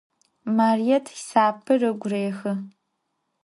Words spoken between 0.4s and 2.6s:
Marıêt hisapır ıgu rêhı.